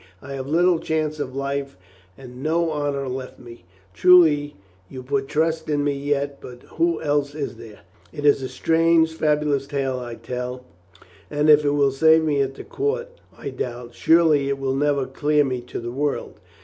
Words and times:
I 0.19 0.33
have 0.33 0.47
little 0.47 0.79
chance 0.79 1.19
of 1.19 1.35
life 1.35 1.77
and 2.17 2.41
no 2.41 2.71
honor 2.71 3.07
left 3.07 3.37
me. 3.37 3.65
Truly, 3.93 4.55
you 4.89 5.03
put 5.03 5.27
trust 5.27 5.69
in 5.69 5.83
me 5.83 5.93
yet, 5.93 6.41
but 6.41 6.63
who 6.63 6.99
else 7.03 7.35
is 7.35 7.57
there? 7.57 7.81
It 8.11 8.25
is 8.25 8.39
but 8.39 8.45
a 8.45 8.49
strange, 8.49 9.13
fabulous 9.13 9.67
tale 9.67 9.99
I 9.99 10.15
can 10.15 10.23
tell 10.23 10.65
and 11.29 11.51
if 11.51 11.63
it 11.63 11.69
will 11.69 11.91
save 11.91 12.23
me 12.23 12.41
at 12.41 12.55
the 12.55 12.63
court 12.63 13.09
I 13.37 13.51
doubt. 13.51 13.93
Surely 13.93 14.49
it 14.49 14.57
will 14.57 14.73
never 14.73 15.05
clear 15.05 15.45
me 15.45 15.61
to 15.69 15.79
the 15.79 15.91
world. 15.91 16.39